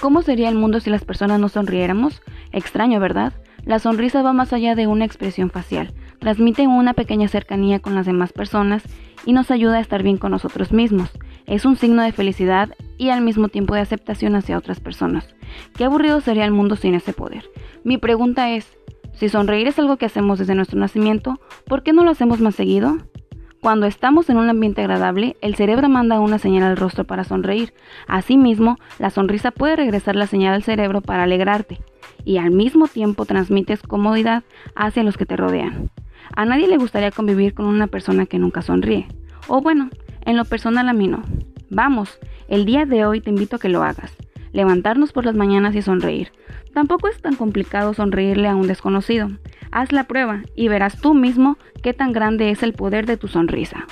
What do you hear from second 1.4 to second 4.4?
no sonriéramos? Extraño, ¿verdad? La sonrisa va